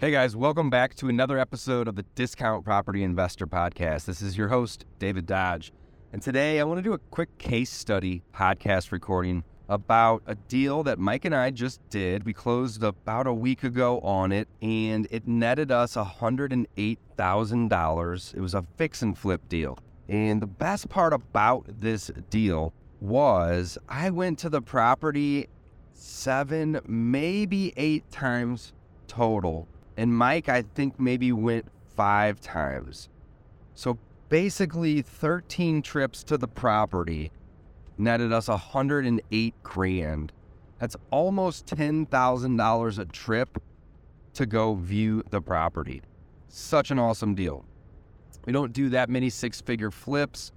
[0.00, 4.04] Hey guys, welcome back to another episode of the Discount Property Investor Podcast.
[4.04, 5.72] This is your host, David Dodge.
[6.12, 10.84] And today I want to do a quick case study podcast recording about a deal
[10.84, 12.24] that Mike and I just did.
[12.24, 18.34] We closed about a week ago on it and it netted us $108,000.
[18.34, 19.76] It was a fix and flip deal.
[20.08, 25.48] And the best part about this deal was I went to the property
[25.92, 28.72] seven, maybe eight times
[29.08, 29.66] total
[29.98, 33.08] and Mike, I think, maybe went five times.
[33.74, 37.32] So basically, 13 trips to the property
[37.98, 40.32] netted us 108 grand.
[40.78, 43.60] That's almost $10,000 a trip
[44.34, 46.02] to go view the property.
[46.46, 47.64] Such an awesome deal.
[48.46, 50.52] We don't do that many six figure flips,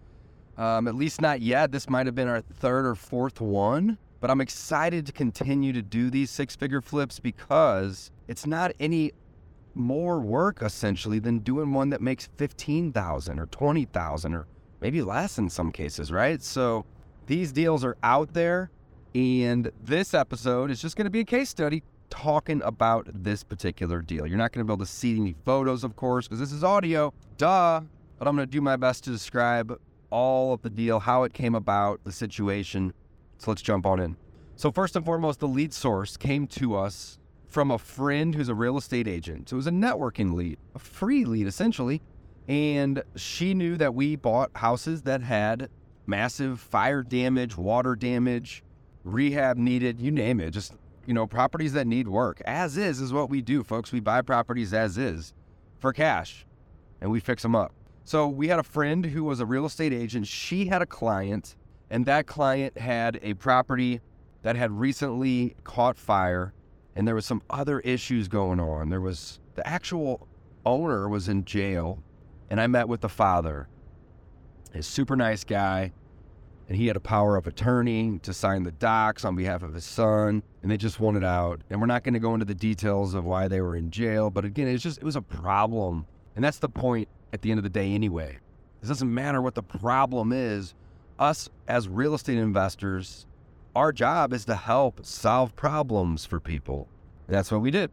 [0.56, 1.72] um, at least not yet.
[1.72, 5.82] This might have been our third or fourth one, but I'm excited to continue to
[5.82, 9.14] do these six figure flips because it's not any
[9.74, 14.48] more work essentially than doing one that makes 15,000 or 20,000 or
[14.80, 16.42] maybe less in some cases, right?
[16.42, 16.86] So
[17.28, 18.72] these deals are out there
[19.14, 24.02] and this episode is just going to be a case study talking about this particular
[24.02, 24.28] deal.
[24.28, 26.64] You're not going to be able to see any photos, of course, because this is
[26.64, 27.14] audio.
[27.38, 27.82] Duh.
[28.20, 29.80] But I'm going to do my best to describe
[30.12, 32.94] all of the deal, how it came about, the situation.
[33.40, 34.18] So let's jump on in.
[34.56, 37.18] So, first and foremost, the lead source came to us
[37.52, 39.50] from a friend who's a real estate agent.
[39.50, 42.02] So it was a networking lead, a free lead essentially.
[42.48, 45.70] And she knew that we bought houses that had
[46.08, 48.64] massive fire damage, water damage,
[49.04, 50.74] rehab needed, you name it, just,
[51.06, 52.42] you know, properties that need work.
[52.46, 53.92] As is is what we do, folks.
[53.92, 55.34] We buy properties as is
[55.80, 56.46] for cash
[57.02, 57.74] and we fix them up.
[58.04, 60.26] So we had a friend who was a real estate agent.
[60.26, 61.56] She had a client,
[61.90, 64.02] and that client had a property
[64.42, 66.54] that had recently caught fire
[66.96, 68.90] and there was some other issues going on.
[68.90, 70.28] There was the actual
[70.66, 72.04] owner was in jail,
[72.50, 73.68] and I met with the father.
[74.74, 75.92] He's super nice guy,
[76.68, 79.86] and he had a power of attorney to sign the docs on behalf of his
[79.86, 81.62] son, and they just wanted out.
[81.70, 84.30] And we're not going to go into the details of why they were in jail,
[84.30, 87.58] but again, it's just it was a problem, and that's the point at the end
[87.58, 88.38] of the day anyway.
[88.84, 90.74] It doesn't matter what the problem is.
[91.20, 93.28] Us as real estate investors
[93.76, 96.88] our job is to help solve problems for people.
[97.28, 97.92] That's what we did.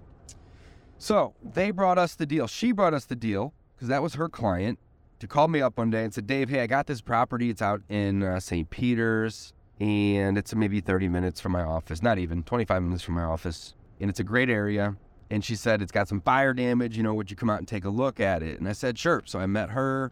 [0.98, 2.46] So they brought us the deal.
[2.46, 4.78] She brought us the deal because that was her client
[5.20, 7.50] to call me up one day and said, Dave, hey, I got this property.
[7.50, 8.68] It's out in uh, St.
[8.68, 13.22] Peter's and it's maybe 30 minutes from my office, not even 25 minutes from my
[13.22, 13.74] office.
[14.00, 14.96] And it's a great area.
[15.30, 16.96] And she said, it's got some fire damage.
[16.96, 18.58] You know, would you come out and take a look at it?
[18.58, 19.22] And I said, sure.
[19.24, 20.10] So I met her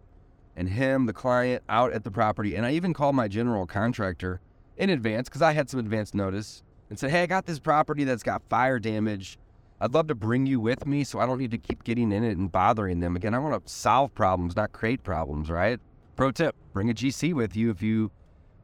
[0.55, 2.55] and him, the client, out at the property.
[2.55, 4.41] And I even called my general contractor
[4.77, 8.05] in advance because I had some advance notice and said, Hey, I got this property
[8.05, 9.39] that's got fire damage.
[9.81, 12.25] I'd love to bring you with me so I don't need to keep getting in
[12.25, 13.15] it and bothering them.
[13.15, 15.79] Again, I want to solve problems, not create problems, right?
[16.17, 18.11] Pro tip bring a GC with you if you,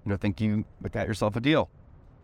[0.05, 1.69] you know, think you got yourself a deal.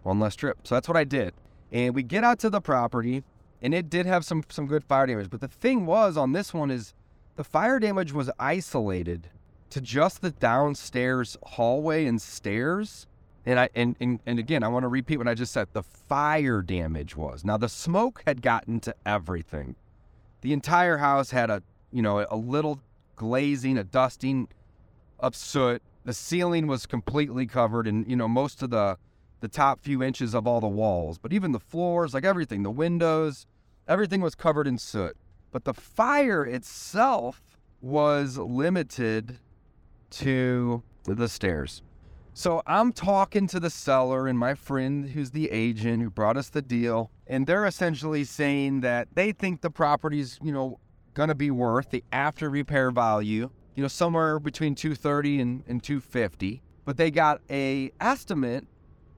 [0.05, 0.59] One less trip.
[0.65, 1.35] So that's what I did.
[1.71, 3.25] And we get out to the property
[3.61, 5.29] and it did have some some good fire damage.
[5.29, 6.95] But the thing was on this one is
[7.37, 9.29] the fire damage was isolated
[9.71, 13.07] to just the downstairs hallway and stairs
[13.49, 15.69] and I and, and and again, I want to repeat what I just said.
[15.73, 17.45] The fire damage was.
[17.45, 19.75] Now the smoke had gotten to everything.
[20.43, 22.81] The entire house had a, you know, a little
[23.17, 24.49] glazing, a dusting
[25.19, 25.83] of soot.
[26.05, 28.99] The ceiling was completely covered and, you know, most of the
[29.41, 32.71] the top few inches of all the walls, but even the floors, like everything, the
[32.71, 33.47] windows,
[33.87, 35.17] everything was covered in soot.
[35.53, 37.41] But the fire itself
[37.81, 39.39] was limited
[40.11, 41.83] to the stairs.
[42.39, 46.51] So I'm talking to the seller and my friend who's the agent who brought us
[46.51, 50.79] the deal, and they're essentially saying that they think the property's, you know,
[51.15, 56.63] gonna be worth the after repair value, you know, somewhere between 230 and, and 250.
[56.85, 58.69] But they got a estimate,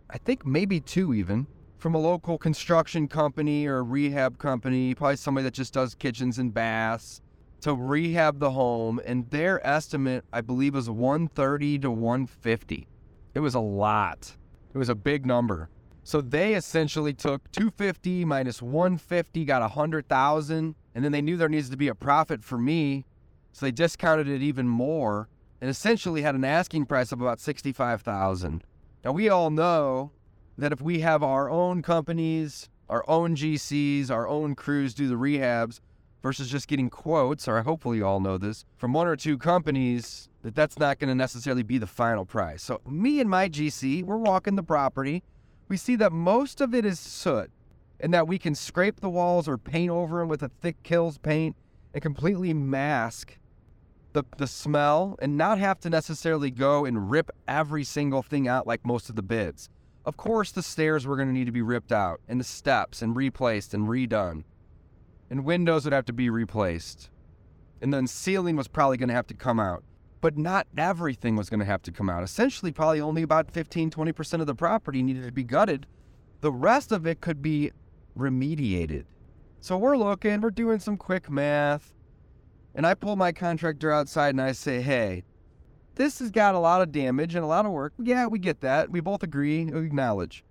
[0.09, 1.47] I think maybe two even,
[1.77, 6.55] from a local construction company or rehab company, probably somebody that just does kitchens and
[6.55, 7.21] baths
[7.61, 12.87] to rehab the home, and their estimate, I believe, was 130 to 150.
[13.35, 14.37] It was a lot.
[14.75, 15.69] It was a big number.
[16.03, 21.71] So they essentially took 250 minus 150, got 100,000, and then they knew there needs
[21.71, 23.05] to be a profit for me,
[23.53, 25.29] so they discounted it even more
[25.61, 28.65] and essentially had an asking price of about 65,000.
[29.05, 30.13] Now we all know
[30.57, 35.15] that if we have our own companies, our own GCs, our own crews do the
[35.15, 35.81] rehabs
[36.23, 40.29] versus just getting quotes, or hopefully you all know this, from one or two companies,
[40.43, 42.63] that that's not going to necessarily be the final price.
[42.63, 45.23] So me and my GC, we're walking the property
[45.71, 47.49] we see that most of it is soot
[48.01, 51.23] and that we can scrape the walls or paint over them with a thick Kilz
[51.23, 51.55] paint
[51.95, 53.39] and completely mask
[54.13, 58.67] the, the smell and not have to necessarily go and rip every single thing out
[58.67, 59.69] like most of the bids.
[60.05, 63.01] Of course, the stairs were going to need to be ripped out and the steps
[63.01, 64.43] and replaced and redone.
[65.31, 67.09] And windows would have to be replaced.
[67.81, 69.85] And then ceiling was probably going to have to come out
[70.21, 72.23] but not everything was going to have to come out.
[72.23, 75.87] Essentially, probably only about 15, 20% of the property needed to be gutted.
[76.41, 77.73] The rest of it could be
[78.19, 79.05] remediated.
[79.61, 81.93] So we're looking, we're doing some quick math.
[82.75, 85.25] And I pull my contractor outside and I say, hey,
[85.97, 87.93] this has got a lot of damage and a lot of work.
[87.99, 88.91] Yeah, we get that.
[88.91, 90.45] We both agree, we acknowledge.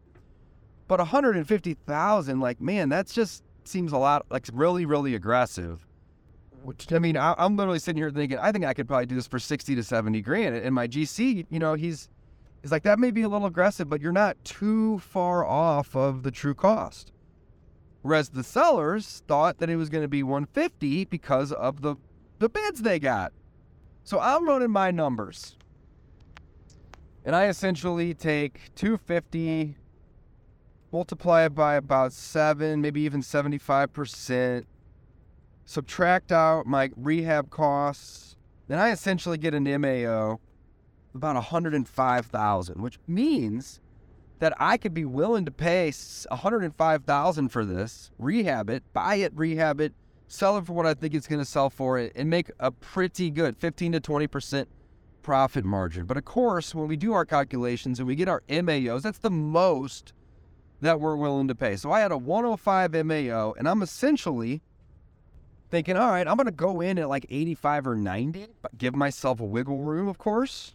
[0.87, 5.85] But 150,000, like, man, that's just seems a lot, like, really, really aggressive
[6.63, 9.15] which I mean, I, am literally sitting here thinking, I think I could probably do
[9.15, 10.55] this for 60 to 70 grand.
[10.55, 12.09] And my GC, you know, he's,
[12.61, 16.23] he's like, that may be a little aggressive, but you're not too far off of
[16.23, 17.11] the true cost.
[18.01, 21.95] Whereas the sellers thought that it was going to be 150 because of the,
[22.39, 23.33] the bids they got.
[24.03, 25.57] So I'm running my numbers.
[27.25, 29.75] And I essentially take 250,
[30.91, 34.65] multiply it by about seven, maybe even 75%
[35.69, 38.35] subtract out my rehab costs,
[38.67, 40.39] then I essentially get an MAO
[41.13, 43.79] about 105,000, which means
[44.39, 49.79] that I could be willing to pay 105,000 for this, rehab it, buy it, rehab
[49.79, 49.93] it,
[50.27, 52.71] sell it for what I think it's going to sell for it and make a
[52.71, 54.65] pretty good 15 to 20%
[55.21, 56.05] profit margin.
[56.05, 59.29] But of course, when we do our calculations and we get our MAOs, that's the
[59.29, 60.13] most
[60.81, 61.75] that we're willing to pay.
[61.75, 64.61] So I had a 105 MAO and I'm essentially
[65.69, 68.95] thinking, all right, I'm going to go in at like 85 or 90, but give
[68.95, 70.73] myself a wiggle room, of course,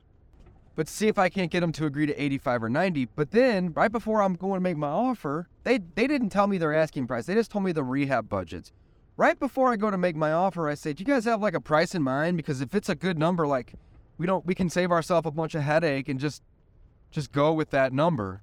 [0.76, 3.08] but see if I can't get them to agree to 85 or 90.
[3.16, 6.58] But then, right before I'm going to make my offer, they, they didn't tell me
[6.58, 7.26] their asking price.
[7.26, 8.72] They just told me the rehab budgets.
[9.16, 11.54] Right before I go to make my offer, I say, do you guys have like
[11.54, 12.36] a price in mind?
[12.36, 13.74] Because if it's a good number, like
[14.18, 16.42] we don't, we can save ourselves a bunch of headache and just,
[17.12, 18.42] just go with that number.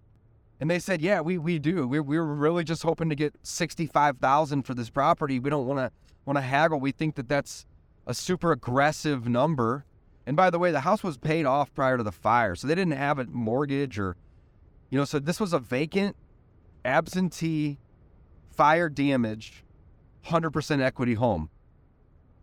[0.62, 1.88] And they said, yeah, we, we do.
[1.88, 5.40] We're, we're really just hoping to get 65,000 for this property.
[5.40, 5.92] We don't want to
[6.24, 6.80] want to haggle.
[6.80, 7.66] We think that that's
[8.06, 9.86] a super aggressive number.
[10.28, 12.76] And by the way, the house was paid off prior to the fire, so they
[12.76, 14.16] didn't have a mortgage or,
[14.92, 16.16] you know, so this was a vacant,
[16.86, 17.80] absentee,
[18.52, 19.64] fire damaged,
[20.28, 21.50] 100% equity home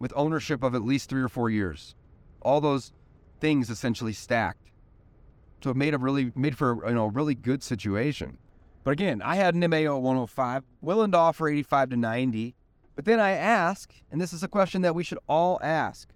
[0.00, 1.94] with ownership of at least three or four years.
[2.43, 2.93] All those
[3.38, 4.68] things essentially stacked.
[5.62, 8.38] So it made a really made for you know a really good situation.
[8.84, 12.55] But again, I had an MAO 105, willing to offer 85 to 90.
[12.96, 16.08] But then I ask, and this is a question that we should all ask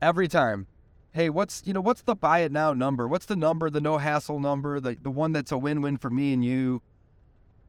[0.00, 0.66] every time.
[1.12, 3.08] Hey, what's you know what's the buy it now number?
[3.08, 6.34] What's the number, the no hassle number, the, the one that's a win-win for me
[6.34, 6.82] and you?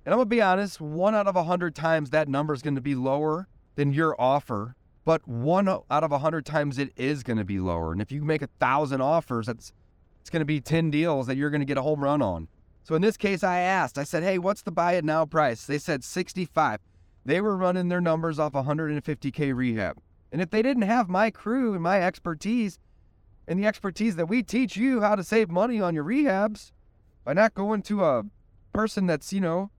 [0.05, 2.81] And I'm gonna be honest, one out of a hundred times that number is gonna
[2.81, 4.75] be lower than your offer,
[5.05, 7.93] but one out of a hundred times it is gonna be lower.
[7.93, 9.71] And if you make a thousand offers, that's
[10.27, 12.49] it's gonna be 10 deals that you're gonna get a home run on.
[12.83, 15.65] So in this case, I asked, I said, hey, what's the buy it now price?
[15.65, 16.81] They said 65.
[17.23, 19.97] They were running their numbers off 150K rehab.
[20.33, 22.77] And if they didn't have my crew and my expertise
[23.47, 26.73] and the expertise that we teach you how to save money on your rehabs
[27.23, 28.23] by not going to a
[28.73, 29.71] person that's, you know,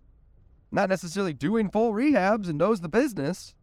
[0.73, 3.55] not necessarily doing full rehabs and knows the business,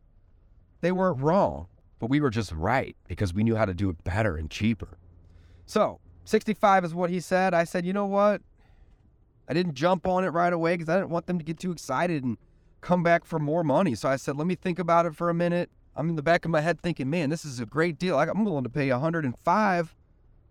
[0.81, 1.65] they weren't wrong.
[1.97, 4.99] But we were just right because we knew how to do it better and cheaper.
[5.65, 7.53] So 65 is what he said.
[7.53, 8.41] I said, you know what?
[9.47, 11.71] I didn't jump on it right away because I didn't want them to get too
[11.71, 12.37] excited and
[12.81, 13.95] come back for more money.
[13.95, 15.69] So I said, let me think about it for a minute.
[15.95, 18.17] I'm in the back of my head thinking, man, this is a great deal.
[18.17, 19.95] I'm willing to pay 105.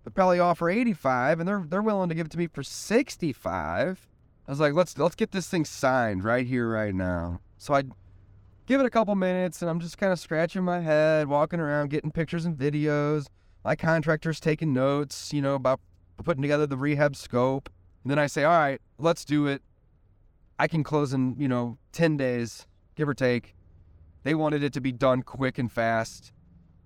[0.04, 4.08] They probably offer 85, and they're they're willing to give it to me for 65.
[4.46, 7.40] I was like, let's let's get this thing signed right here, right now.
[7.56, 7.84] So I
[8.66, 11.88] give it a couple minutes, and I'm just kind of scratching my head, walking around,
[11.88, 13.28] getting pictures and videos.
[13.64, 15.80] My contractor's taking notes, you know, about
[16.22, 17.70] putting together the rehab scope.
[18.02, 19.62] And then I say, all right, let's do it.
[20.58, 23.54] I can close in, you know, 10 days, give or take.
[24.22, 26.32] They wanted it to be done quick and fast,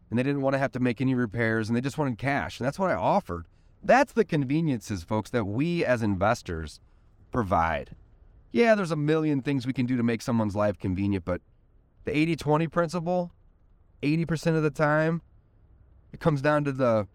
[0.08, 2.58] and they didn't want to have to make any repairs, and they just wanted cash.
[2.58, 3.46] And that's what I offered.
[3.82, 6.80] That's the conveniences, folks, that we as investors
[7.30, 7.94] provide.
[8.50, 11.42] yeah, there's a million things we can do to make someone's life convenient, but
[12.04, 13.32] the 80 20 principle,
[14.02, 15.20] 80% of the time,
[16.12, 17.06] it comes down to the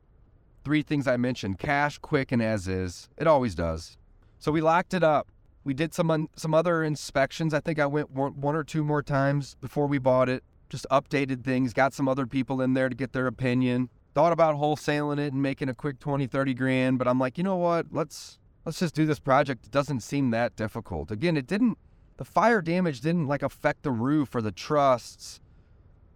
[0.63, 3.09] three things I mentioned cash, quick, and as is.
[3.17, 3.97] It always does.
[4.39, 5.27] So we locked it up.
[5.63, 7.53] We did some un- some other inspections.
[7.53, 10.43] I think I went one, or two more times before we bought it.
[10.69, 13.89] Just updated things, got some other people in there to get their opinion.
[14.13, 17.43] Thought about wholesaling it and making a quick 20, 30 grand, but I'm like, you
[17.43, 17.87] know what?
[17.91, 19.65] Let's let's just do this project.
[19.65, 21.11] It doesn't seem that difficult.
[21.11, 21.77] Again, it didn't
[22.17, 25.39] the fire damage didn't like affect the roof or the trusses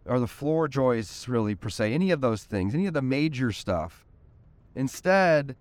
[0.08, 3.52] or the floor joists really per se, any of those things, any of the major
[3.52, 4.06] stuff.
[4.76, 5.56] Instead,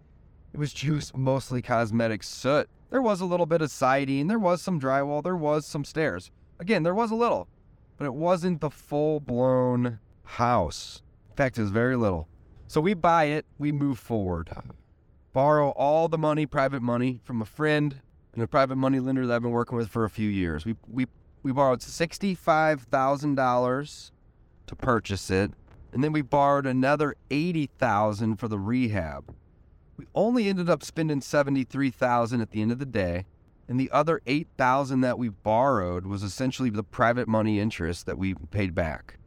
[0.52, 2.68] it was just mostly cosmetic soot.
[2.90, 6.30] There was a little bit of siding, there was some drywall, there was some stairs.
[6.58, 7.48] Again, there was a little,
[7.96, 11.02] but it wasn't the full blown house.
[11.30, 12.28] In fact, it was very little.
[12.68, 14.50] So we buy it, we move forward.
[15.32, 18.00] Borrow all the money, private money, from a friend
[18.32, 20.64] and a private money lender that I've been working with for a few years.
[20.64, 21.06] We we
[21.42, 24.12] we borrowed sixty-five thousand dollars
[24.66, 25.52] to purchase it,
[25.92, 29.34] and then we borrowed another eighty thousand for the rehab.
[29.96, 33.26] We only ended up spending seventy-three thousand at the end of the day,
[33.68, 38.18] and the other eight thousand that we borrowed was essentially the private money interest that
[38.18, 39.18] we paid back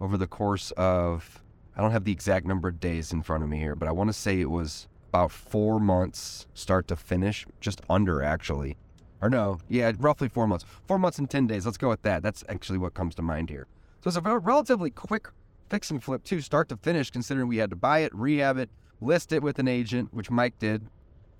[0.00, 1.42] over the course of
[1.76, 3.92] I don't have the exact number of days in front of me here, but I
[3.92, 8.76] want to say it was about four months start to finish, just under actually.
[9.20, 10.64] Or no, yeah, roughly four months.
[10.86, 11.64] Four months and 10 days.
[11.64, 12.22] Let's go with that.
[12.22, 13.66] That's actually what comes to mind here.
[14.04, 15.28] So it's a relatively quick
[15.70, 18.68] fix and flip, too, start to finish, considering we had to buy it, rehab it,
[19.00, 20.86] list it with an agent, which Mike did,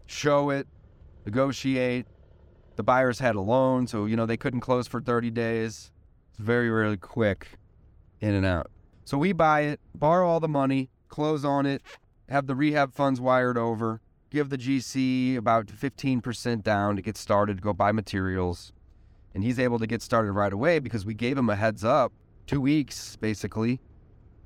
[0.07, 0.67] show it,
[1.27, 2.07] negotiate.
[2.77, 5.91] The buyers had a loan, so, you know, they couldn't close for 30 days.
[6.31, 7.59] It's very, really quick
[8.23, 8.71] in and out.
[9.05, 11.83] So we buy it, borrow all the money, close on it,
[12.31, 17.61] have the rehab funds wired over, give the GC about 15% down to get started,
[17.61, 18.73] go buy materials.
[19.35, 22.11] And he's able to get started right away because we gave him a heads up
[22.47, 23.81] two weeks, basically.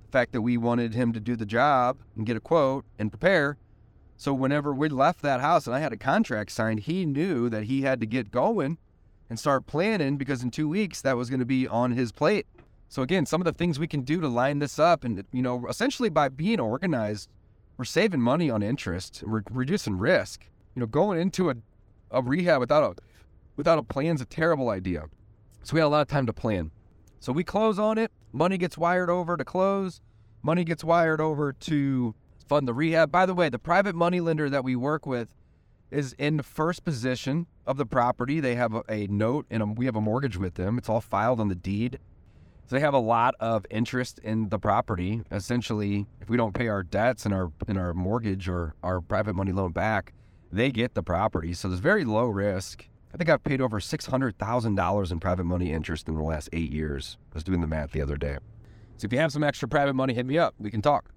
[0.07, 3.11] The fact that we wanted him to do the job and get a quote and
[3.11, 3.59] prepare.
[4.17, 7.65] So whenever we left that house and I had a contract signed, he knew that
[7.65, 8.79] he had to get going
[9.31, 12.47] and start planning because in two weeks that was going to be on his plate.
[12.89, 15.43] So again, some of the things we can do to line this up and you
[15.43, 17.29] know, essentially by being organized,
[17.77, 20.47] we're saving money on interest, we're reducing risk.
[20.75, 21.55] You know, going into a,
[22.11, 23.03] a rehab without a
[23.57, 25.05] without a plan is a terrible idea.
[25.63, 26.71] So we had a lot of time to plan.
[27.21, 28.11] So we close on it.
[28.33, 30.01] Money gets wired over to close.
[30.43, 32.15] Money gets wired over to
[32.47, 33.11] fund the rehab.
[33.11, 35.35] By the way, the private money lender that we work with
[35.91, 38.41] is in the first position of the property.
[38.41, 40.79] They have a, a note and a, we have a mortgage with them.
[40.79, 41.99] It's all filed on the deed.
[42.67, 45.23] So they have a lot of interest in the property.
[45.33, 49.35] Essentially, if we don't pay our debts and our in our mortgage or our private
[49.35, 50.13] money loan back,
[50.53, 51.55] they get the property.
[51.55, 52.87] So there's very low risk.
[53.13, 57.17] I think I've paid over $600,000 in private money interest in the last eight years.
[57.33, 58.39] I was doing the math the other day.
[58.97, 60.55] So if you have some extra private money, hit me up.
[60.59, 61.11] We can talk.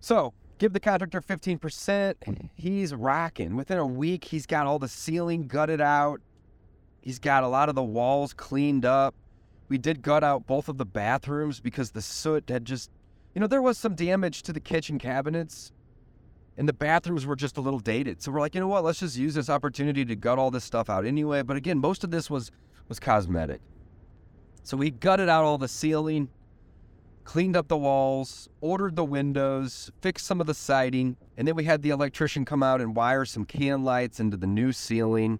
[0.00, 2.48] So give the contractor 15%.
[2.56, 3.54] He's rocking.
[3.54, 6.20] Within a week, he's got all the ceiling gutted out.
[7.00, 9.14] He's got a lot of the walls cleaned up.
[9.68, 12.90] We did gut out both of the bathrooms because the soot had just,
[13.34, 15.72] you know, there was some damage to the kitchen cabinets
[16.58, 18.20] and the bathrooms were just a little dated.
[18.20, 18.84] So we're like, you know what?
[18.84, 21.42] Let's just use this opportunity to gut all this stuff out anyway.
[21.42, 22.50] But again, most of this was
[22.88, 23.60] was cosmetic.
[24.64, 26.28] So we gutted out all the ceiling,
[27.24, 31.64] cleaned up the walls, ordered the windows, fixed some of the siding, and then we
[31.64, 35.38] had the electrician come out and wire some can lights into the new ceiling.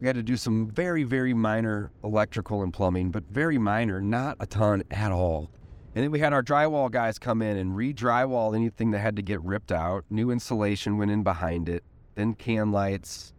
[0.00, 4.38] We had to do some very, very minor electrical and plumbing, but very minor, not
[4.40, 5.50] a ton at all.
[5.94, 9.16] And then we had our drywall guys come in and re drywall anything that had
[9.16, 10.04] to get ripped out.
[10.08, 11.82] New insulation went in behind it,
[12.14, 13.32] then can lights.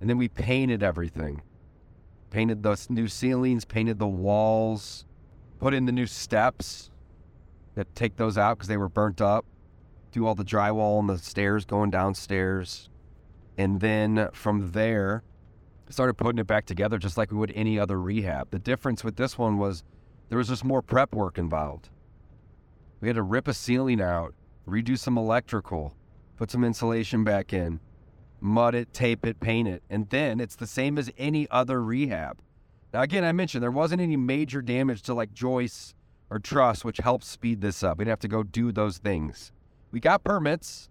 [0.00, 1.42] And then we painted everything.
[2.30, 5.06] Painted the new ceilings, painted the walls,
[5.58, 6.90] put in the new steps
[7.74, 9.44] that take those out because they were burnt up.
[10.12, 12.90] Do all the drywall on the stairs going downstairs.
[13.58, 15.22] And then from there,
[15.88, 18.50] started putting it back together just like we would any other rehab.
[18.50, 19.84] The difference with this one was
[20.28, 21.88] there was just more prep work involved.
[23.00, 24.34] We had to rip a ceiling out,
[24.66, 25.94] redo some electrical,
[26.36, 27.80] put some insulation back in,
[28.40, 32.40] mud it, tape it, paint it, and then it's the same as any other rehab.
[32.92, 35.94] Now, again, I mentioned there wasn't any major damage to like joists
[36.30, 37.98] or truss, which helps speed this up.
[37.98, 39.52] We didn't have to go do those things.
[39.90, 40.88] We got permits,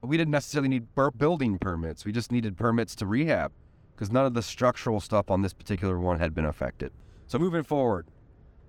[0.00, 0.86] but we didn't necessarily need
[1.18, 2.04] building permits.
[2.04, 3.52] We just needed permits to rehab
[3.94, 6.92] because none of the structural stuff on this particular one had been affected.
[7.26, 8.06] So moving forward,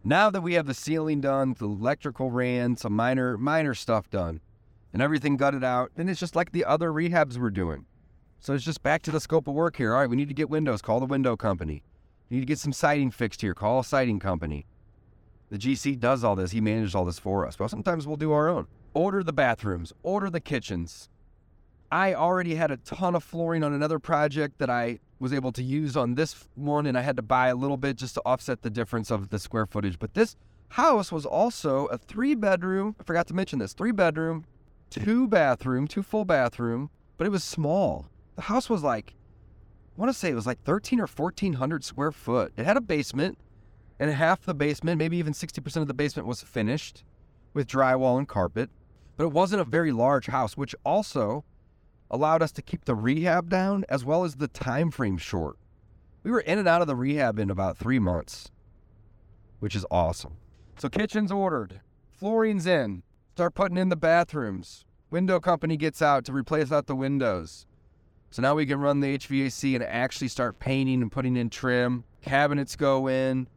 [0.03, 4.41] now that we have the ceiling done, the electrical ran, some minor minor stuff done,
[4.93, 7.85] and everything gutted out, then it's just like the other rehabs we're doing.
[8.39, 9.93] So it's just back to the scope of work here.
[9.93, 10.81] All right, we need to get windows.
[10.81, 11.83] Call the window company.
[12.29, 13.53] You need to get some siding fixed here.
[13.53, 14.65] Call a siding company.
[15.51, 16.51] The GC does all this.
[16.51, 17.57] He manages all this for us.
[17.57, 18.67] But sometimes we'll do our own.
[18.93, 19.93] Order the bathrooms.
[20.01, 21.09] Order the kitchens.
[21.91, 25.61] I already had a ton of flooring on another project that I was able to
[25.61, 28.61] use on this one, and I had to buy a little bit just to offset
[28.61, 29.99] the difference of the square footage.
[29.99, 30.37] But this
[30.69, 32.95] house was also a three bedroom.
[32.99, 34.45] I forgot to mention this three bedroom,
[34.89, 38.05] two bathroom, two full bathroom, but it was small.
[38.35, 39.13] The house was like,
[39.97, 42.53] I want to say it was like 13 or 1400 square foot.
[42.55, 43.37] It had a basement,
[43.99, 47.03] and half the basement, maybe even 60% of the basement was finished
[47.53, 48.69] with drywall and carpet.
[49.17, 51.43] But it wasn't a very large house, which also
[52.11, 55.57] allowed us to keep the rehab down as well as the time frame short.
[56.23, 58.51] We were in and out of the rehab in about three months,
[59.59, 60.33] which is awesome.
[60.77, 63.01] So kitchen's ordered, flooring's in,
[63.33, 64.85] start putting in the bathrooms.
[65.09, 67.65] Window company gets out to replace out the windows.
[68.29, 72.03] So now we can run the HVAC and actually start painting and putting in trim.
[72.21, 73.47] Cabinets go in.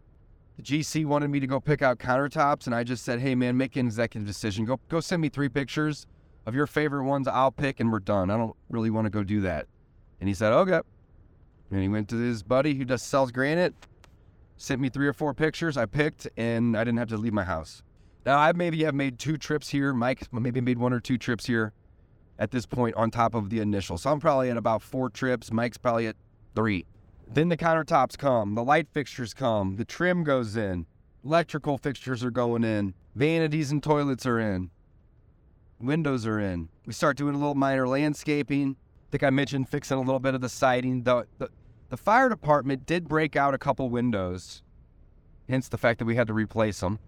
[0.57, 3.57] The GC wanted me to go pick out countertops, and I just said, "Hey man,
[3.57, 4.65] make an executive decision.
[4.65, 6.07] Go go send me three pictures
[6.47, 7.29] of your favorite ones.
[7.29, 8.31] I'll pick, and we're done.
[8.31, 9.67] I don't really want to go do that."
[10.21, 10.81] And he said, "Okay."
[11.71, 13.75] And he went to his buddy who just sells granite,
[14.57, 15.77] sent me three or four pictures.
[15.77, 17.83] I picked, and I didn't have to leave my house.
[18.25, 19.93] Now I maybe have made two trips here.
[19.93, 21.73] Mike maybe made one or two trips here
[22.39, 23.99] at this point on top of the initial.
[23.99, 25.53] So I'm probably at about four trips.
[25.53, 26.17] Mike's probably at
[26.55, 26.87] three.
[27.27, 30.87] Then the countertops come, the light fixtures come, the trim goes in,
[31.25, 34.71] electrical fixtures are going in, vanities and toilets are in,
[35.85, 36.69] windows are in.
[36.87, 38.77] We start doing a little minor landscaping.
[38.79, 41.03] I think I mentioned fixing a little bit of the siding.
[41.03, 41.49] The, the,
[41.89, 44.63] the fire department did break out a couple windows,
[45.49, 46.99] hence the fact that we had to replace them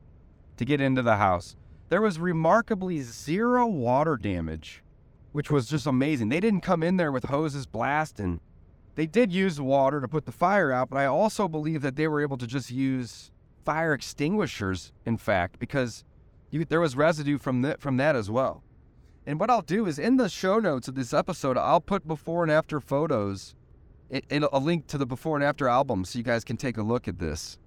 [0.57, 1.57] to get into the house.
[1.89, 4.83] There was remarkably zero water damage,
[5.33, 6.29] which was just amazing.
[6.29, 8.41] They didn't come in there with hoses blasting
[8.97, 12.09] they did use water to put the fire out, but I also believe that they
[12.09, 13.31] were able to just use
[13.65, 16.03] fire extinguishers, in fact, because
[16.51, 18.63] you, there was residue from, the, from that as well.
[19.27, 22.43] And what I'll do is in the show notes of this episode, I'll put before
[22.43, 23.55] and after photos
[24.31, 26.83] and a link to the before and after album so you guys can take a
[26.83, 27.59] look at this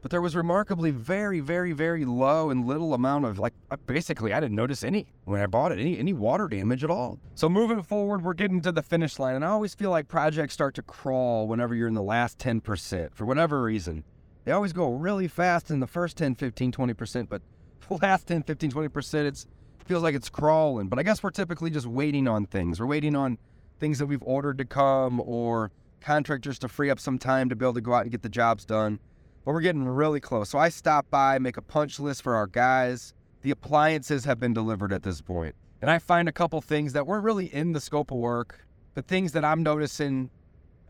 [0.00, 3.54] but there was remarkably very, very, very low and little amount of like
[3.86, 7.18] basically I didn't notice any when I bought it, any any water damage at all.
[7.34, 10.54] So moving forward, we're getting to the finish line, and I always feel like projects
[10.54, 14.04] start to crawl whenever you're in the last 10% for whatever reason.
[14.44, 17.42] They always go really fast in the first 10, 15, 20%, but
[17.88, 19.46] the last 10, 15, 20%, it's
[19.88, 20.88] feels like it's crawling.
[20.88, 22.78] But I guess we're typically just waiting on things.
[22.78, 23.38] We're waiting on
[23.80, 25.70] things that we've ordered to come or
[26.00, 28.28] contractors to free up some time to be able to go out and get the
[28.28, 29.00] jobs done
[29.48, 30.50] but we're getting really close.
[30.50, 33.14] So I stop by, make a punch list for our guys.
[33.40, 35.54] The appliances have been delivered at this point.
[35.80, 39.06] And I find a couple things that weren't really in the scope of work, but
[39.06, 40.28] things that I'm noticing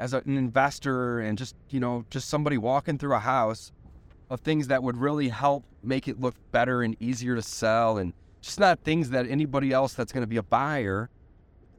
[0.01, 3.71] as an investor and just, you know, just somebody walking through a house
[4.29, 8.13] of things that would really help make it look better and easier to sell and
[8.41, 11.11] just not things that anybody else that's going to be a buyer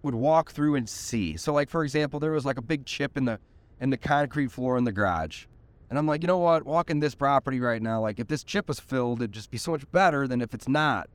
[0.02, 1.38] would walk through and see.
[1.38, 3.40] So like for example, there was like a big chip in the
[3.80, 5.46] in the concrete floor in the garage.
[5.90, 6.66] And I'm like, you know what?
[6.66, 9.72] Walking this property right now, like if this chip was filled, it'd just be so
[9.72, 11.10] much better than if it's not.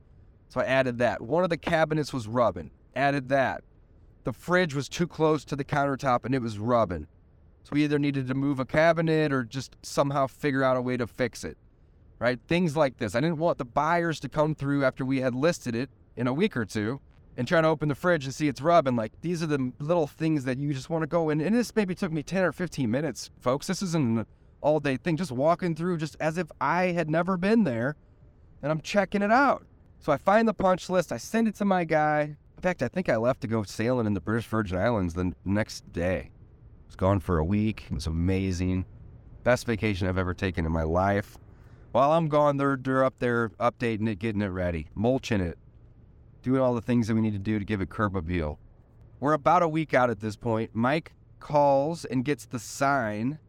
[0.49, 1.21] So I added that.
[1.21, 2.71] One of the cabinets was rubbing.
[2.95, 3.63] Added that.
[4.25, 7.07] The fridge was too close to the countertop and it was rubbing.
[7.63, 10.97] So we either needed to move a cabinet or just somehow figure out a way
[10.97, 11.57] to fix it.
[12.19, 12.39] Right?
[12.47, 13.13] Things like this.
[13.15, 16.33] I didn't want the buyers to come through after we had listed it in a
[16.33, 17.01] week or two
[17.37, 18.95] and trying to open the fridge and see it's rubbing.
[18.95, 21.41] Like these are the little things that you just want to go in.
[21.41, 23.67] And this maybe took me 10 or 15 minutes, folks.
[23.67, 24.25] This isn't an
[24.61, 27.95] all day thing, just walking through just as if I had never been there
[28.61, 29.65] and I'm checking it out.
[29.99, 32.35] So I find the punch list, I send it to my guy.
[32.57, 35.33] In fact, I think I left to go sailing in the British Virgin Islands the
[35.43, 36.31] next day.
[36.31, 37.85] I was gone for a week.
[37.89, 38.85] It was amazing.
[39.43, 41.37] Best vacation I've ever taken in my life.
[41.95, 45.57] While I'm gone, they're, they're up there updating it, getting it ready, mulching it,
[46.41, 48.59] doing all the things that we need to do to give it curb appeal.
[49.21, 50.71] We're about a week out at this point.
[50.73, 53.39] Mike calls and gets the sign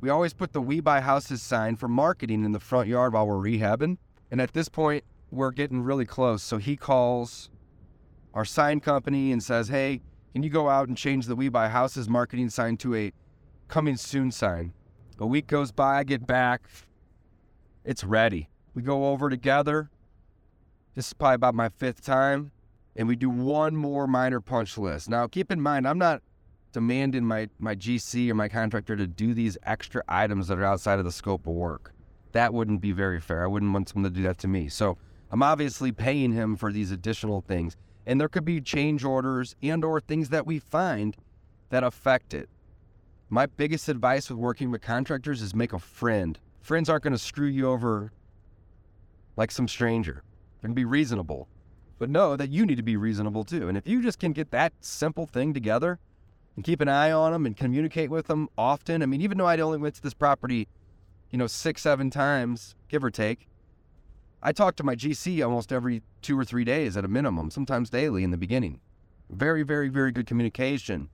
[0.00, 3.26] we always put the We Buy Houses sign for marketing in the front yard while
[3.26, 3.98] we're rehabbing.
[4.30, 6.44] And at this point, we're getting really close.
[6.44, 7.50] So he calls
[8.34, 10.00] our sign company and says, Hey,
[10.32, 13.12] can you go out and change the We Buy Houses marketing sign to a
[13.66, 14.74] coming soon sign?
[15.18, 16.68] A week goes by, I get back.
[17.84, 18.48] It's ready.
[18.74, 19.90] We go over together.
[20.94, 22.50] This is probably about my fifth time.
[22.96, 25.08] And we do one more minor punch list.
[25.08, 26.22] Now, keep in mind, I'm not
[26.72, 30.98] demanding my, my GC or my contractor to do these extra items that are outside
[30.98, 31.92] of the scope of work.
[32.32, 33.44] That wouldn't be very fair.
[33.44, 34.68] I wouldn't want someone to do that to me.
[34.68, 34.96] So
[35.30, 37.76] I'm obviously paying him for these additional things.
[38.06, 41.16] And there could be change orders and or things that we find
[41.70, 42.48] that affect it.
[43.28, 46.38] My biggest advice with working with contractors is make a friend.
[46.64, 48.10] Friends aren't going to screw you over
[49.36, 50.22] like some stranger.
[50.60, 51.46] They're going to be reasonable.
[51.98, 53.68] But know that you need to be reasonable too.
[53.68, 55.98] And if you just can get that simple thing together
[56.56, 59.46] and keep an eye on them and communicate with them often, I mean, even though
[59.46, 60.66] I'd only went to this property,
[61.30, 63.46] you know, six, seven times, give or take,
[64.42, 67.90] I talked to my GC almost every two or three days at a minimum, sometimes
[67.90, 68.80] daily in the beginning.
[69.28, 71.10] Very, very, very good communication.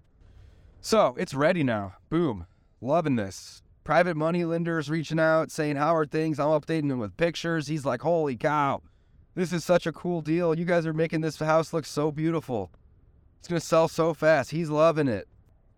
[0.80, 1.94] So it's ready now.
[2.08, 2.46] Boom.
[2.80, 3.62] Loving this.
[3.84, 6.38] Private money lenders reaching out saying, How are things?
[6.38, 7.66] I'm updating him with pictures.
[7.66, 8.82] He's like, Holy cow.
[9.34, 10.58] This is such a cool deal.
[10.58, 12.70] You guys are making this house look so beautiful.
[13.38, 14.50] It's going to sell so fast.
[14.50, 15.26] He's loving it.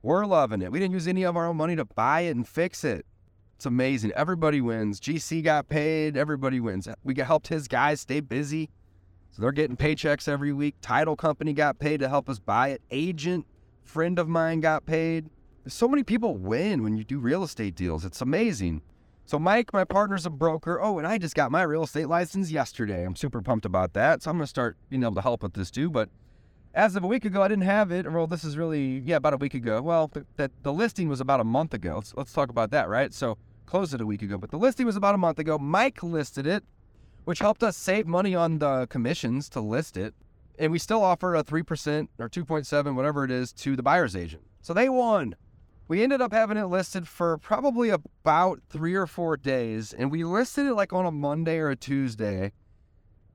[0.03, 0.73] We're loving it.
[0.73, 3.07] We didn't use any of our own money to buy it and fix it.
[3.57, 4.11] It's amazing.
[4.17, 4.99] Everybody wins.
[4.99, 6.17] GC got paid.
[6.17, 6.88] Everybody wins.
[7.05, 8.69] We helped his guys stay busy.
[9.31, 10.75] So they're getting paychecks every week.
[10.83, 12.83] Title company got paid to help us buy it.
[12.91, 13.47] Agent,
[13.85, 15.31] friend of mine got paid.
[15.66, 18.05] So many people win when you do real estate deals.
[18.05, 18.83] It's amazing.
[19.25, 20.81] So Mike, my partner's a broker.
[20.81, 23.05] Oh, and I just got my real estate license yesterday.
[23.05, 24.22] I'm super pumped about that.
[24.22, 25.88] So I'm going to start being able to help with this too.
[25.88, 26.09] But
[26.75, 28.11] as of a week ago, I didn't have it.
[28.11, 29.81] Well, this is really yeah, about a week ago.
[29.81, 31.96] Well, the, the, listing was about a month ago.
[31.96, 33.12] Let's let's talk about that, right?
[33.12, 35.59] So closed it a week ago, but the listing was about a month ago.
[35.59, 36.64] Mike listed it,
[37.25, 40.14] which helped us save money on the commissions to list it,
[40.59, 43.77] and we still offer a three percent or two point seven, whatever it is, to
[43.77, 44.42] the buyer's agent.
[44.62, 45.37] So they won.
[45.92, 50.24] We ended up having it listed for probably about three or four days, and we
[50.24, 52.52] listed it like on a Monday or a Tuesday.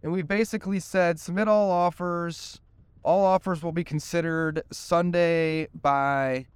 [0.01, 2.59] And we basically said submit all offers.
[3.03, 6.47] All offers will be considered Sunday by,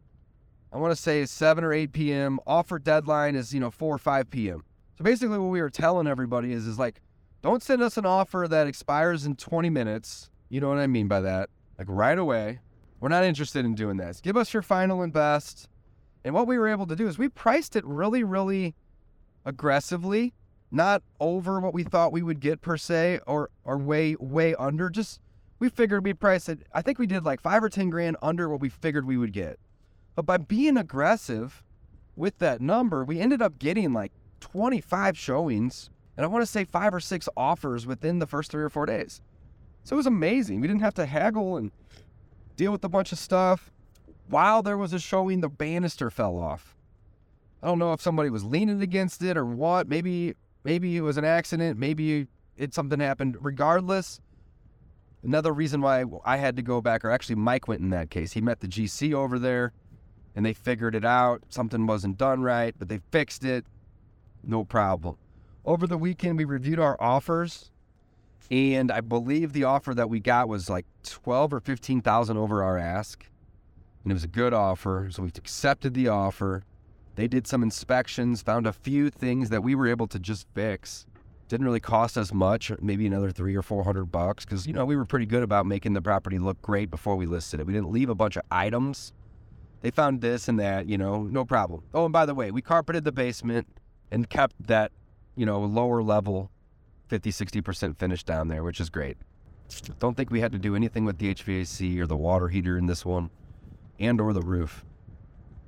[0.73, 2.39] I want to say 7 or 8 p.m.
[2.47, 4.63] Offer deadline is, you know, 4 or 5 p.m.
[4.97, 6.99] So basically, what we were telling everybody is, is like,
[7.43, 10.31] don't send us an offer that expires in 20 minutes.
[10.49, 11.51] You know what I mean by that?
[11.77, 12.61] Like right away.
[12.99, 14.19] We're not interested in doing this.
[14.19, 15.67] Give us your final and best.
[16.23, 18.75] And what we were able to do is we priced it really, really
[19.45, 20.33] aggressively,
[20.69, 24.89] not over what we thought we would get per se, or or way, way under.
[24.89, 25.19] Just
[25.59, 26.59] we figured we'd price it.
[26.73, 29.33] I think we did like five or ten grand under what we figured we would
[29.33, 29.59] get.
[30.15, 31.63] But by being aggressive
[32.15, 36.65] with that number, we ended up getting like 25 showings, and I want to say
[36.65, 39.21] five or six offers within the first three or four days.
[39.83, 40.61] So it was amazing.
[40.61, 41.71] We didn't have to haggle and
[42.55, 43.70] deal with a bunch of stuff
[44.31, 46.75] while there was a showing, the banister fell off.
[47.61, 49.87] I don't know if somebody was leaning against it or what.
[49.87, 51.77] Maybe maybe it was an accident.
[51.77, 53.37] Maybe it something happened.
[53.39, 54.19] Regardless,
[55.23, 58.31] another reason why I had to go back, or actually Mike went in that case.
[58.31, 59.73] He met the GC over there,
[60.35, 61.43] and they figured it out.
[61.49, 63.65] Something wasn't done right, but they fixed it.
[64.43, 65.17] No problem.
[65.63, 67.69] Over the weekend, we reviewed our offers,
[68.49, 72.63] and I believe the offer that we got was like twelve or fifteen thousand over
[72.63, 73.27] our ask
[74.03, 75.09] and it was a good offer.
[75.11, 76.63] So we accepted the offer.
[77.15, 81.05] They did some inspections, found a few things that we were able to just fix.
[81.47, 84.85] Didn't really cost us much, maybe another three or four hundred bucks, because you know
[84.85, 87.67] we were pretty good about making the property look great before we listed it.
[87.67, 89.11] We didn't leave a bunch of items.
[89.81, 91.83] They found this and that, you know, no problem.
[91.93, 93.67] Oh, and by the way, we carpeted the basement
[94.11, 94.91] and kept that,
[95.35, 96.51] you know, lower level
[97.07, 99.17] 50, 60% finish down there, which is great.
[99.99, 102.85] Don't think we had to do anything with the HVAC or the water heater in
[102.85, 103.31] this one
[104.01, 104.83] and or the roof.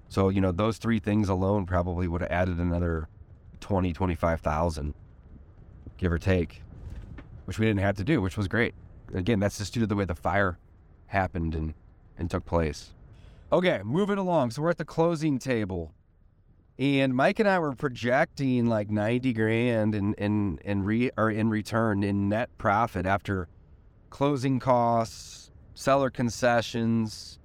[0.10, 3.08] So, you know, those three things alone probably would have added another
[3.62, 4.94] 20, 25,000,
[5.98, 6.62] give or take,
[7.46, 8.76] which we didn't have to do, which was great.
[9.14, 10.58] Again, that's just due to the way the fire
[11.08, 11.74] happened and,
[12.18, 12.94] and took place.
[13.52, 14.52] Okay, moving along.
[14.52, 15.94] So we're at the closing table.
[16.80, 21.50] And Mike and I were projecting like 90 grand in, in, in, re, or in
[21.50, 23.48] return in net profit after
[24.10, 27.40] closing costs, seller concessions,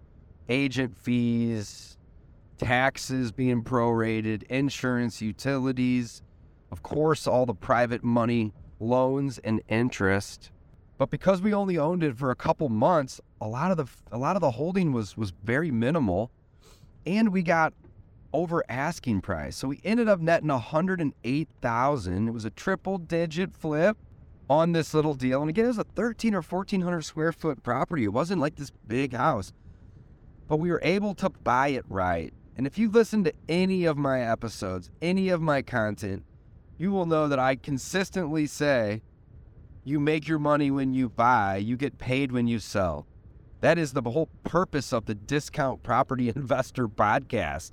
[0.49, 1.97] agent fees,
[2.59, 6.23] taxes being prorated, insurance, utilities,
[6.71, 10.51] of course, all the private money, loans, and interest.
[10.99, 14.19] But because we only owned it for a couple months, a lot of the a
[14.19, 16.31] lot of the holding was was very minimal,
[17.07, 17.73] and we got
[18.33, 19.57] over asking price.
[19.57, 22.29] So we ended up netting 108,000.
[22.29, 23.97] It was a triple digit flip
[24.51, 25.41] on this little deal.
[25.41, 28.05] And again, it was a 13 or 1400 square foot property.
[28.05, 29.53] It wasn't like this big house
[30.49, 32.33] but we were able to buy it right.
[32.57, 36.25] And if you listen to any of my episodes, any of my content,
[36.79, 39.03] you will know that I consistently say
[39.85, 43.07] you make your money when you buy, you get paid when you sell.
[43.61, 47.73] That is the whole purpose of the Discount Property Investor podcast.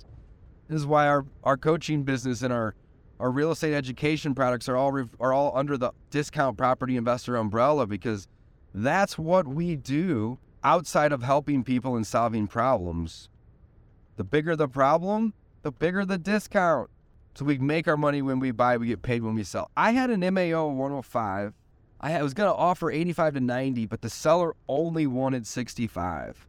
[0.68, 2.74] This is why our, our coaching business and our,
[3.20, 7.86] our real estate education products are all are all under the Discount Property Investor umbrella
[7.86, 8.28] because
[8.74, 13.28] that's what we do outside of helping people and solving problems,
[14.16, 16.90] The bigger the problem, the bigger the discount.
[17.34, 19.70] So we make our money when we buy, we get paid when we sell.
[19.76, 21.52] I had an MAO 105.
[22.00, 26.48] I was going to offer 85 to 90, but the seller only wanted 65.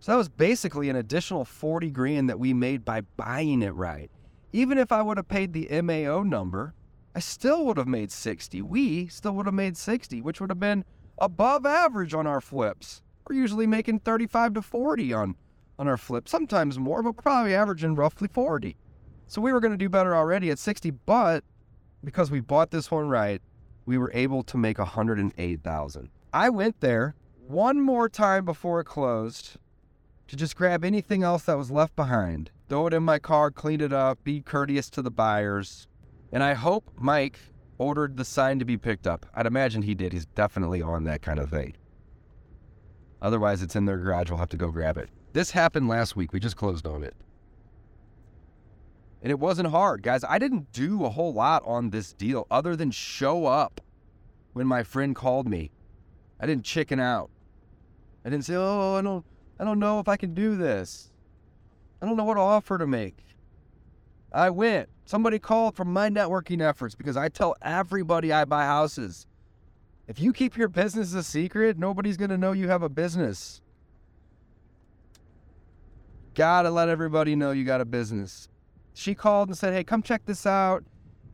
[0.00, 4.10] So that was basically an additional 40 grand that we made by buying it right.
[4.52, 6.74] Even if I would have paid the MAO number,
[7.14, 8.62] I still would have made 60.
[8.62, 10.84] We still would have made 60, which would have been
[11.18, 13.02] above average on our flips.
[13.28, 15.36] We're usually making 35 to 40 on,
[15.78, 18.76] on our flips, sometimes more, but we're probably averaging roughly 40.
[19.26, 21.42] So we were going to do better already at 60, but
[22.04, 23.40] because we bought this one right,
[23.86, 26.08] we were able to make 108,000.
[26.32, 27.14] I went there
[27.46, 29.56] one more time before it closed
[30.28, 33.80] to just grab anything else that was left behind, throw it in my car, clean
[33.80, 35.86] it up, be courteous to the buyers.
[36.32, 37.38] And I hope Mike
[37.78, 39.26] ordered the sign to be picked up.
[39.34, 40.12] I'd imagine he did.
[40.12, 41.74] He's definitely on that kind of thing.
[43.24, 44.28] Otherwise, it's in their garage.
[44.28, 45.08] We'll have to go grab it.
[45.32, 46.34] This happened last week.
[46.34, 47.14] We just closed on it.
[49.22, 50.22] And it wasn't hard, guys.
[50.24, 53.80] I didn't do a whole lot on this deal other than show up
[54.52, 55.70] when my friend called me.
[56.38, 57.30] I didn't chicken out.
[58.26, 59.24] I didn't say, "Oh, I don't
[59.58, 61.10] I don't know if I can do this.
[62.02, 63.24] I don't know what offer to make."
[64.32, 64.90] I went.
[65.06, 69.26] Somebody called from my networking efforts because I tell everybody I buy houses.
[70.06, 73.62] If you keep your business a secret, nobody's going to know you have a business.
[76.34, 78.48] Gotta let everybody know you got a business
[78.94, 80.84] she called and said, Hey, come check this out.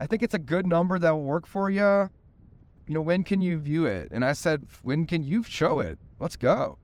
[0.01, 2.11] I think it's a good number that will work for you.
[2.87, 4.09] You know, when can you view it?
[4.11, 5.99] And I said, When can you show it?
[6.19, 6.79] Let's go.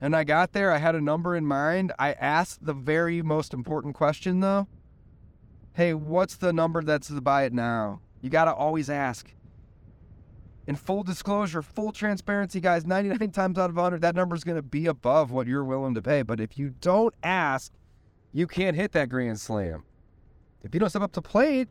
[0.00, 1.92] And I got there, I had a number in mind.
[1.98, 4.66] I asked the very most important question though.
[5.74, 8.00] Hey, what's the number that's to buy it now?
[8.22, 9.32] You got to always ask.
[10.70, 14.54] In full disclosure, full transparency, guys, 99 times out of 100, that number is going
[14.54, 16.22] to be above what you're willing to pay.
[16.22, 17.72] But if you don't ask,
[18.32, 19.82] you can't hit that grand slam.
[20.62, 21.66] If you don't step up to plate,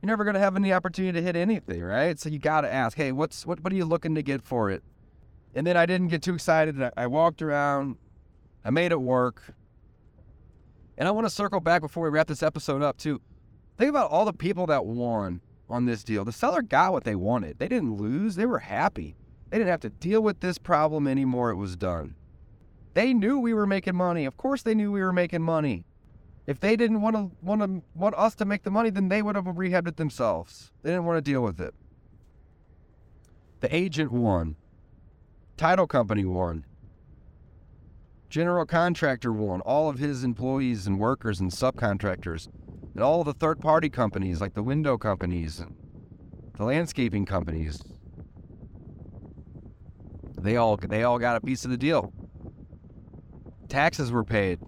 [0.00, 2.18] you're never going to have any opportunity to hit anything, right?
[2.18, 4.70] So you got to ask, hey, what's what what are you looking to get for
[4.70, 4.82] it?
[5.54, 6.82] And then I didn't get too excited.
[6.82, 7.98] I, I walked around,
[8.64, 9.42] I made it work.
[10.96, 13.20] And I want to circle back before we wrap this episode up too.
[13.76, 16.24] Think about all the people that won on this deal.
[16.24, 17.58] The seller got what they wanted.
[17.58, 18.34] They didn't lose.
[18.34, 19.16] They were happy.
[19.50, 21.50] They didn't have to deal with this problem anymore.
[21.50, 22.14] It was done.
[22.94, 24.24] They knew we were making money.
[24.24, 25.84] Of course, they knew we were making money.
[26.46, 29.22] If they didn't want to want to want us to make the money, then they
[29.22, 30.72] would have rehabbed it themselves.
[30.82, 31.74] They didn't want to deal with it.
[33.60, 34.56] The agent won.
[35.56, 36.64] Title company won.
[38.28, 39.60] General contractor won.
[39.60, 42.48] All of his employees and workers and subcontractors,
[42.94, 45.74] and all the third party companies like the window companies and
[46.56, 47.82] the landscaping companies.
[50.38, 52.12] They all they all got a piece of the deal
[53.72, 54.58] taxes were paid.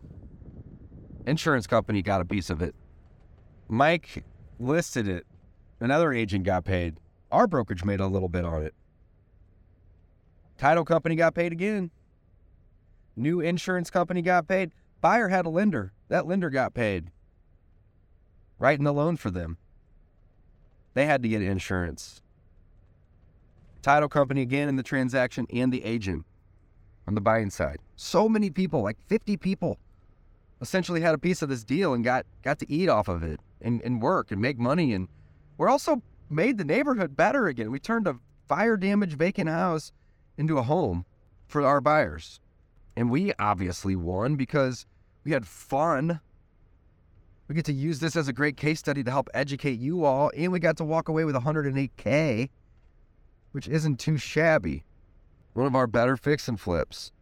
[1.27, 2.75] Insurance company got a piece of it.
[3.69, 4.25] Mike
[4.59, 5.27] listed it.
[5.79, 6.99] Another agent got paid.
[7.31, 8.75] Our brokerage made a little bit on it.
[10.57, 11.91] Title company got paid again.
[13.15, 14.73] New insurance company got paid.
[15.03, 15.93] Buyer had a lender.
[16.09, 17.11] That lender got paid.
[18.59, 19.59] Writing the loan for them.
[20.95, 22.23] They had to get insurance.
[23.83, 26.25] Title company again in the transaction and the agent
[27.07, 27.79] on the buying side.
[27.97, 29.79] So many people, like 50 people,
[30.61, 33.41] essentially had a piece of this deal and got got to eat off of it
[33.61, 34.95] and, and work and make money.
[34.95, 35.09] And
[35.59, 37.71] we're also made the neighborhood better again.
[37.71, 38.17] We turned a
[38.49, 39.93] fire damaged vacant house
[40.37, 41.05] into a home
[41.47, 42.41] for our buyers.
[42.97, 44.87] And we obviously won because
[45.25, 46.21] we had fun.
[47.47, 50.31] We get to use this as a great case study to help educate you all,
[50.37, 52.49] and we got to walk away with 108K,
[53.53, 54.85] which isn't too shabby
[55.53, 57.13] one of our better fix and flips.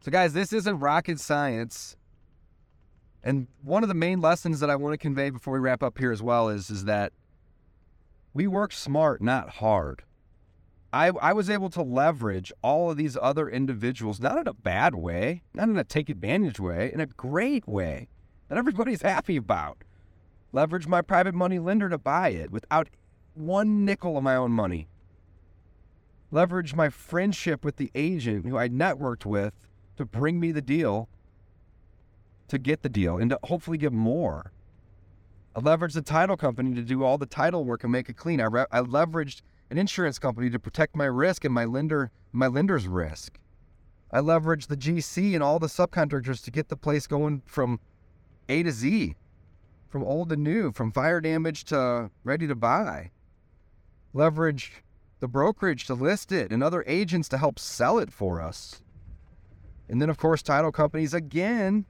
[0.00, 1.96] So, guys, this isn't rocket science.
[3.22, 5.98] And one of the main lessons that I want to convey before we wrap up
[5.98, 7.12] here as well is, is that
[8.32, 10.02] we work smart, not hard.
[10.92, 14.94] I, I was able to leverage all of these other individuals, not in a bad
[14.94, 18.08] way, not in a take advantage way, in a great way
[18.48, 19.84] that everybody's happy about.
[20.52, 22.88] Leverage my private money lender to buy it without
[23.34, 24.88] one nickel of my own money
[26.30, 29.54] leverage my friendship with the agent who I networked with
[29.96, 31.08] to bring me the deal,
[32.48, 34.52] to get the deal, and to hopefully get more.
[35.56, 38.40] I leveraged the title company to do all the title work and make it clean.
[38.40, 42.46] I, re- I leveraged an insurance company to protect my risk and my lender my
[42.46, 43.38] lender's risk.
[44.10, 47.80] I leveraged the GC and all the subcontractors to get the place going from
[48.48, 49.14] A to Z,
[49.88, 53.10] from old to new, from fire damage to ready to buy.
[54.12, 54.82] Leverage
[55.20, 58.82] the brokerage to list it and other agents to help sell it for us.
[59.88, 61.86] And then, of course, title companies again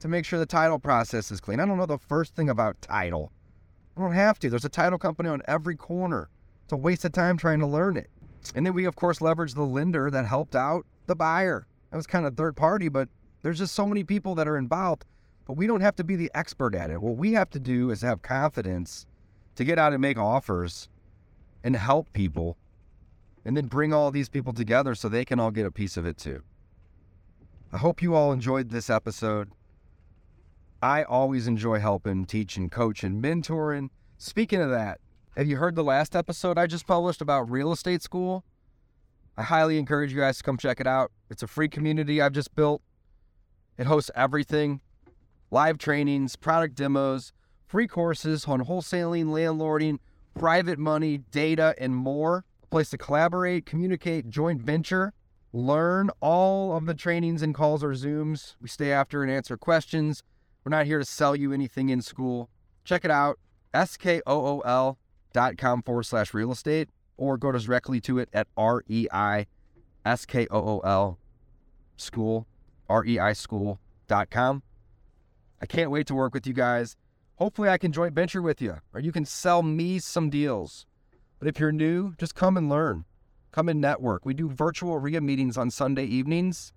[0.00, 1.60] to make sure the title process is clean.
[1.60, 3.30] I don't know the first thing about title.
[3.96, 4.50] I don't have to.
[4.50, 6.30] There's a title company on every corner.
[6.64, 8.08] It's a waste of time trying to learn it.
[8.54, 11.66] And then we, of course, leverage the lender that helped out the buyer.
[11.90, 13.08] That was kind of third party, but
[13.42, 15.04] there's just so many people that are involved.
[15.50, 17.02] But we don't have to be the expert at it.
[17.02, 19.04] What we have to do is have confidence
[19.56, 20.88] to get out and make offers
[21.64, 22.56] and help people
[23.44, 26.06] and then bring all these people together so they can all get a piece of
[26.06, 26.44] it too.
[27.72, 29.50] I hope you all enjoyed this episode.
[30.80, 33.88] I always enjoy helping, teaching, coaching, mentoring.
[34.18, 35.00] Speaking of that,
[35.36, 38.42] have you heard the last episode I just published about real estate Skool?
[39.36, 41.10] I highly encourage you guys to come check it out.
[41.28, 42.82] It's a free community I've just built.
[43.76, 44.80] It hosts everything
[45.50, 47.32] live trainings, product demos,
[47.66, 49.98] free courses on wholesaling, landlording,
[50.38, 52.44] private money, data, and more.
[52.62, 55.12] A place to collaborate, communicate, joint venture,
[55.52, 58.54] learn all of the trainings and calls or Zooms.
[58.60, 60.22] We stay after and answer questions.
[60.64, 62.46] We're not here to sell you anything in Skool.
[62.84, 63.38] Check it out,
[63.74, 64.96] skool
[65.32, 69.46] dot com forward slash real estate, or go directly to it at R E I
[70.04, 71.18] S K O O L
[71.96, 72.46] school,
[72.88, 73.32] R E I.
[75.60, 76.96] I can't wait to work with you guys.
[77.36, 80.86] Hopefully, I can joint venture with you, or you can sell me some deals.
[81.38, 83.04] But if you're new, just come and learn.
[83.50, 84.24] Come and network.
[84.24, 86.72] We do virtual RIA meetings on Sunday evenings,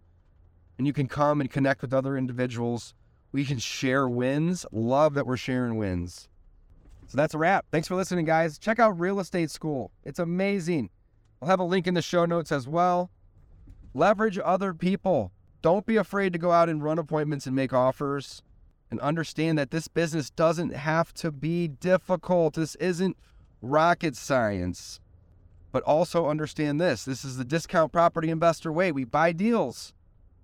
[0.77, 2.93] and you can come and connect with other individuals.
[3.31, 4.65] We can share wins.
[4.71, 6.29] Love that we're sharing wins.
[7.07, 7.65] So that's a wrap.
[7.71, 8.57] Thanks for listening, guys.
[8.57, 10.89] Check out Real Estate Skool, it's amazing.
[11.41, 13.11] I'll have a link in the show notes as well.
[13.93, 15.31] Leverage other people.
[15.61, 18.41] Don't be afraid to go out and run appointments and make offers
[18.93, 22.53] and understand that this business doesn't have to be difficult.
[22.53, 23.17] This isn't
[23.59, 24.99] rocket science.
[25.71, 28.91] But also understand this this is the discount property investor way.
[28.91, 29.93] We buy deals.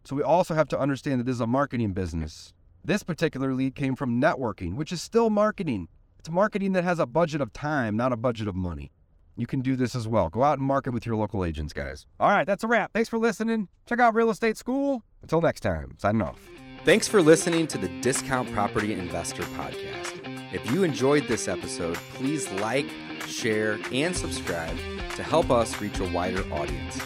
[0.04, 2.56] So we also have to understand that this is a marketing business.
[2.84, 5.88] This particular lead came from networking, which is still marketing.
[6.18, 8.92] It's marketing that has a budget of time, not a budget of money.
[9.38, 10.30] You can do this as well.
[10.30, 12.08] Go out and market with your local agents, guys.
[12.20, 12.94] All right, that's a wrap.
[12.94, 13.68] Thanks for listening.
[13.86, 15.04] Check out Real Estate Skool.
[15.22, 16.50] Until next time, signing off.
[16.86, 20.54] Thanks for listening to the Discount Property Investor Podcast.
[20.54, 22.86] If you enjoyed this episode, please like,
[23.28, 24.78] share, and subscribe
[25.18, 26.98] to help us reach a wider audience.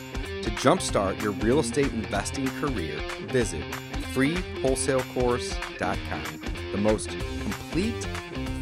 [0.43, 3.63] To jumpstart your real estate investing career, visit
[4.13, 6.23] freewholesalecourse.com,
[6.71, 7.09] the most
[7.41, 8.07] complete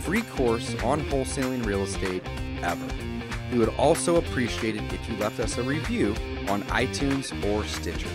[0.03, 2.23] free course on wholesaling real estate
[2.63, 2.87] ever.
[3.51, 6.15] We would also appreciate it if you left us a review
[6.47, 8.07] on iTunes or Stitcher.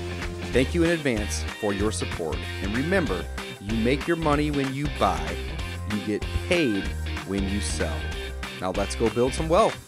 [0.57, 2.39] Thank you in advance for your support.
[2.63, 3.27] And remember,
[3.61, 5.37] you make your money when you buy,
[5.93, 6.83] you get paid
[7.27, 7.95] when you sell.
[8.59, 9.86] Now let's go build some wealth.